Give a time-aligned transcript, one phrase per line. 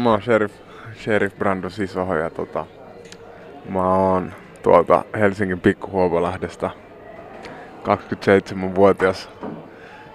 [0.00, 0.54] mä oon Sheriff,
[1.04, 2.66] Sheriff Brando Sisoho ja tota,
[3.68, 6.70] mä oon tuolta Helsingin Pikkuhuopolahdesta
[7.82, 9.30] 27-vuotias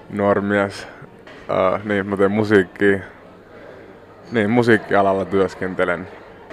[0.09, 0.87] nuormies.
[1.49, 2.99] Uh, niin, mä teen musiikkia.
[4.31, 6.07] Niin, musiikkialalla työskentelen.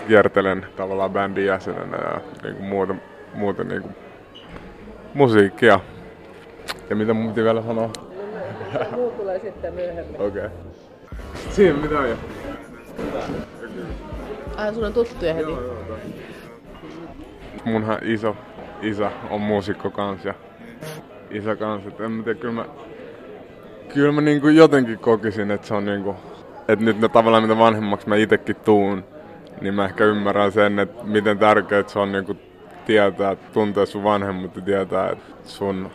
[0.08, 2.94] Kiertelen tavallaan bändin jäsenenä ja niin kuin muuta,
[3.34, 3.94] muuta niin kuin
[5.14, 5.80] musiikkia.
[6.90, 7.90] Ja mitä mun piti vielä sanoa?
[8.96, 10.20] Muu tulee sitten myöhemmin.
[10.20, 10.46] Okei.
[10.46, 10.50] Okay.
[11.50, 12.16] Siinä mitä on jo.
[14.56, 15.50] Ai, sun on tuttuja heti.
[17.64, 18.36] Munhan iso
[18.82, 20.34] isä on muusikko kans ja
[21.30, 21.86] isä kans.
[21.86, 22.64] Et en mä tiedä, kyllä mä,
[23.94, 26.16] kyllä mä niinku jotenkin kokisin, että se on niinku,
[26.68, 29.04] että nyt ne tavallaan mitä vanhemmaksi mä itekin tuun,
[29.60, 32.36] niin mä ehkä ymmärrän sen, että miten tärkeää se on niinku
[32.86, 35.90] tietää, että tuntee sun vanhemmat ja tietää, että sun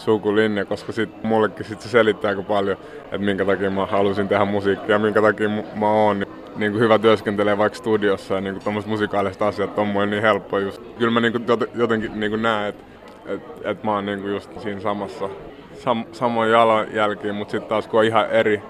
[0.00, 4.44] sukulinja, koska sit mullekin sit se selittää aika paljon, että minkä takia mä halusin tehdä
[4.44, 6.26] musiikkia minkä takia mä oon
[6.56, 10.58] niin, kuin hyvä työskentelee vaikka studiossa ja niin kuin tommoset musikaaliset asiat on niin helppo
[10.58, 10.82] just.
[10.98, 12.84] Kyllä mä niin kuin jotenkin niin kuin näen, että
[13.26, 15.28] et, et mä oon niin kuin just siinä samassa,
[15.74, 18.62] sam, samoin jalanjälkiin, mutta sitten taas kun on ihan eri,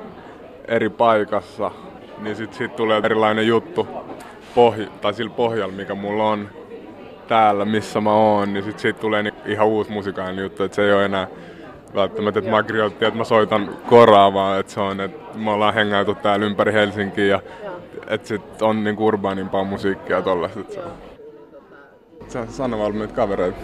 [0.68, 1.70] eri paikassa,
[2.18, 3.88] niin sitten sit tulee erilainen juttu
[4.54, 6.48] pohj- tai sillä pohjalla, mikä mulla on
[7.30, 10.82] täällä, missä mä oon, niin sit siitä tulee niin ihan uusi musikaalinen juttu, että se
[10.82, 11.26] ei ole enää
[11.94, 15.74] välttämättä, että Magri otti, että mä soitan koraa, vaan että se on, että me ollaan
[15.74, 17.42] hengaitu täällä ympäri Helsinkiä ja
[18.06, 20.60] että sit on niin urbaanimpaa musiikkia ja tollaista.
[20.68, 20.92] Se on.
[22.28, 23.58] Se on sanovalmiit kavereita.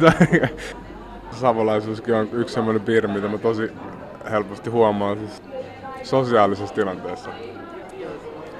[1.40, 3.72] Savolaisuuskin on yksi sellainen piirre, mitä mä tosi
[4.30, 5.42] helposti huomaan siis
[6.02, 7.30] sosiaalisessa tilanteessa.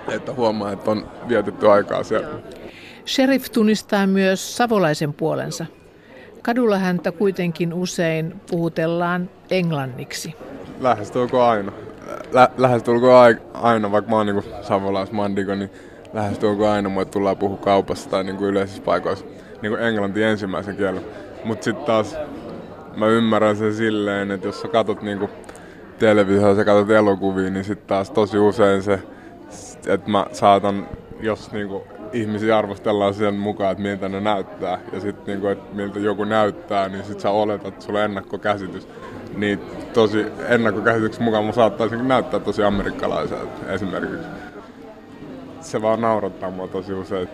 [0.08, 2.59] Että huomaa, että on vietetty aikaa siellä.
[3.10, 5.66] Sheriff tunnistaa myös savolaisen puolensa.
[6.42, 10.34] Kadulla häntä kuitenkin usein puhutellaan englanniksi.
[10.80, 11.72] Lähestulkoon aina.
[12.32, 15.70] Lä- lähestulkoon aina, vaikka mä oon niinku savolaismandiko, niin
[16.12, 19.24] lähestulkoon aina mulle tullaan puhua kaupassa tai niinku yleisissä paikoissa
[19.62, 21.04] niinku englanti ensimmäisen kielen.
[21.44, 22.16] Mutta sitten taas
[22.96, 25.30] mä ymmärrän sen silleen, että jos sä katot niinku
[25.98, 28.98] televisiossa ja katsot elokuvia, niin sitten taas tosi usein se,
[29.86, 30.88] että mä saatan,
[31.22, 34.78] jos niinku ihmisiä arvostellaan sen mukaan, että miltä ne näyttää.
[34.92, 38.88] Ja sitten niinku, että miltä joku näyttää, niin sitten sä oletat, että sulla on ennakkokäsitys.
[39.36, 39.60] Niin
[39.92, 44.26] tosi ennakkokäsityksen mukaan mä saattaisin näyttää tosi amerikkalaiselta esimerkiksi.
[45.60, 47.28] Se vaan naurattaa mua tosi usein.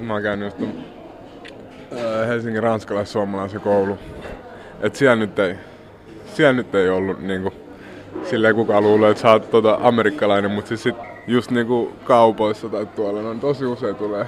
[0.00, 0.76] Mä oon käynyt just
[2.28, 3.98] Helsingin ranskalais-suomalaisen koulu.
[4.80, 5.54] Et siellä nyt ei,
[6.26, 7.52] siellä nyt ei ollut niinku,
[8.24, 12.86] silleen kukaan luulee, että sä oot tota amerikkalainen, mutta siis sit just niinku kaupoissa tai
[12.86, 14.26] tuolla, no tosi usein tulee,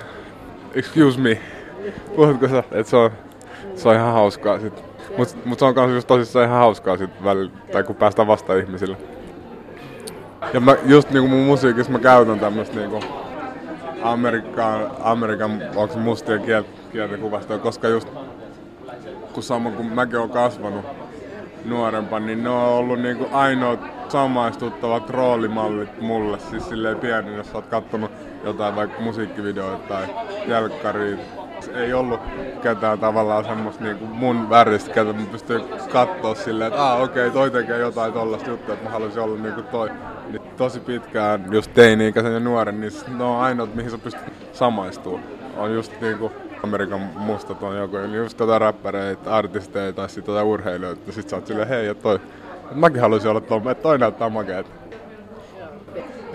[0.75, 1.41] excuse me,
[2.17, 3.11] puhutko sä, että se on,
[3.75, 4.84] se on ihan hauskaa sit.
[5.19, 8.55] Mut, mut se on kans just tosissaan ihan hauskaa sit välillä, tai kun päästään vasta
[8.55, 8.97] ihmisille.
[10.53, 13.01] Ja mä just niinku mun musiikissa mä käytän tämmöstä niinku
[14.03, 18.09] Amerikan, Amerikan onko se mustien kiel, kielten kuvasta, koska just
[19.33, 20.84] kun sama kun mäkin olen kasvanut
[21.69, 26.38] nuorempana, niin ne on ollut niinku ainoat samaistuttavat roolimallit mulle.
[26.38, 28.10] Siis silleen pieni, jos sä oot kattonut
[28.44, 30.06] jotain vaikka musiikkivideoita tai
[30.47, 31.16] jälkkäriä.
[31.75, 32.21] Ei ollut
[32.62, 37.31] ketään tavallaan semmoista niinku mun väristä, ketä mä pystyn katsoa silleen, että ah, okei, okay,
[37.31, 39.91] toi tekee jotain tollasta juttua, että mä haluaisin olla niinku toi.
[40.31, 45.22] Niin tosi pitkään just teini-ikäisen ja nuoren, niin ne on ainoat, mihin sä pystyt samaistumaan.
[45.56, 46.33] On just niinku
[46.66, 51.12] Amerikan mustat on joku, niin just tota räppäreitä, artisteja tai sitten tota urheilijoita.
[51.12, 52.21] Sit sä oot silleen, hei, että toi,
[52.75, 54.66] mäkin haluaisin olla tuolla, että toi näyttää makeet.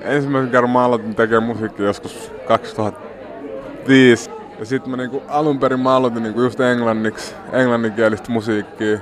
[0.01, 4.31] Ensimmäisen kerran mä aloitin tekemään musiikkia joskus 2005.
[4.59, 8.99] Ja sitten mä niinku, alun perin mä aloitin niinku just englanniksi, englanninkielistä musiikkia.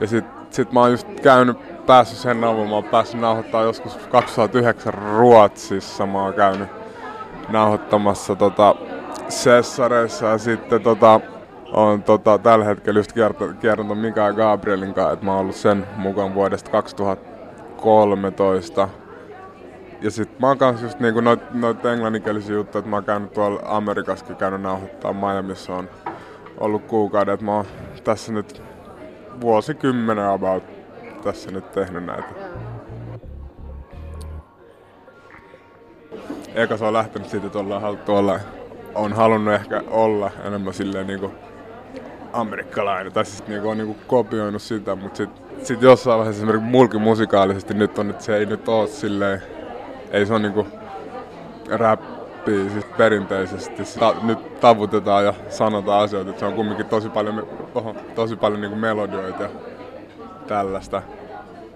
[0.00, 3.96] Ja sit, sit mä oon just käynyt, päässyt sen avulla, mä oon päässyt nauhoittaa joskus
[3.96, 6.06] 2009 Ruotsissa.
[6.06, 6.68] Mä oon käynyt
[7.48, 8.74] nauhoittamassa tota,
[9.28, 11.20] Cessareissa ja sitten tota,
[11.72, 13.12] on tota, tällä hetkellä just
[13.60, 18.88] kiertänyt Mika Gabrielin kanssa, että mä oon ollut sen mukaan vuodesta 2013.
[20.00, 23.32] Ja sit mä oon kans just niinku noit, noit englanninkielisiä juttuja, että mä oon käynyt
[23.32, 25.88] tuolla Amerikassakin käynyt nauhoittaa Miamiissa on
[26.58, 27.66] ollut kuukauden, että mä oon
[28.04, 28.62] tässä nyt
[29.40, 30.64] vuosikymmenen about
[31.24, 32.28] tässä nyt tehnyt näitä.
[36.54, 38.40] Eka se on lähtenyt siitä, että ollaan haluttu olla
[38.96, 41.32] on halunnut ehkä olla enemmän silleen niinku
[42.32, 45.30] amerikkalainen, tai siis niinku on niinku kopioinut sitä, mutta sit,
[45.62, 49.42] sit jossain vaiheessa esimerkiksi mulki musikaalisesti nyt on, että se ei nyt oo silleen,
[50.10, 50.66] ei se on niinku
[51.68, 53.82] räppiä siis perinteisesti.
[53.98, 58.60] Ta, nyt tavutetaan ja sanotaan asioita, että se on kumminkin tosi paljon, oho, tosi paljon
[58.60, 59.48] niinku melodioita ja
[60.46, 61.02] tällaista.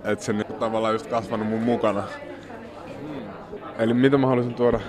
[0.05, 2.03] Että se niinku tavallaan just kasvanut mun mukana.
[3.79, 4.81] Eli mitä mä haluaisin tuoda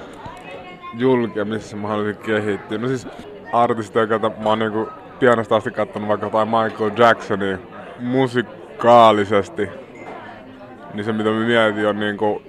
[0.93, 2.77] julkia, missä mä haluaisin kehittyä?
[2.77, 3.07] No siis
[3.53, 4.89] artisteja, joita mä oon niinku
[5.19, 7.57] pienosta asti kattonut vaikka jotain Michael Jacksonia
[7.99, 9.69] musikaalisesti,
[10.93, 12.41] niin se mitä mä mietin on niinku,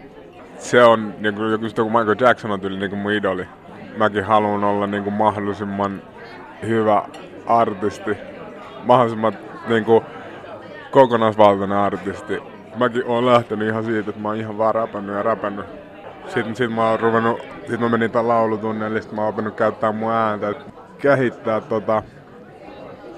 [0.59, 3.47] se on niinku joku sitä kun Michael Jackson on tyyli niinku mun idoli.
[3.97, 6.03] Mäkin haluan olla niinku mahdollisimman
[6.67, 7.03] hyvä
[7.47, 8.17] artisti,
[8.85, 9.33] mahdollisimman
[9.69, 10.05] niinku
[10.91, 12.43] kokonaisvaltainen artisti.
[12.77, 15.82] Mäkin oon lähtenyt ihan siitä, että mä oon ihan vaan räpännyt ja räpännyt.
[16.27, 17.41] Sitten sit mä ruvennut,
[17.71, 20.55] sit mä menin tän laulutunnelle, sit mä oon oppinut käyttää mun ääntä,
[20.99, 22.03] kehittää tota,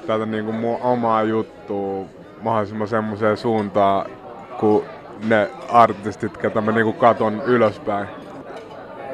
[0.07, 2.07] tätä niinku mun omaa juttua
[2.43, 4.07] mahdollisimman semmoiseen suuntaan,
[4.61, 4.85] kuin
[5.29, 8.09] ne artistit, ketä mä niinku katon ylöspäin.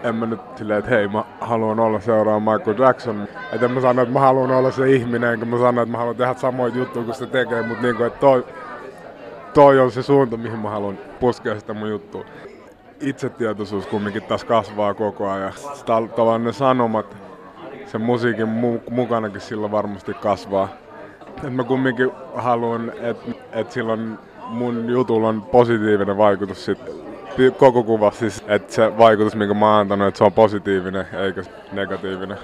[0.03, 3.29] En mä nyt silleen, että hei mä haluan olla seuraava Michael Jackson.
[3.53, 5.99] Et en mä sano, että mä haluan olla se ihminen, enkä mä sano, että mä
[5.99, 8.47] haluan tehdä samoja juttuja kuin se tekee, mutta niinku, että toi,
[9.55, 12.25] toi on se suunta, mihin mä haluan puskea sitä mun juttua.
[13.01, 15.53] Itsetietoisuus kumminkin taas kasvaa koko ajan.
[16.17, 17.17] Tavallaan ne sanomat
[17.87, 20.69] sen musiikin mu- mukanakin sillä varmasti kasvaa.
[21.45, 24.19] Et mä kumminkin haluan, että et silloin
[24.49, 26.79] mun jutulla on positiivinen vaikutus sit
[27.57, 31.43] koko kuva, siis että se vaikutus, minkä mä oon antanut, että se on positiivinen eikä
[31.73, 32.39] negatiivinen.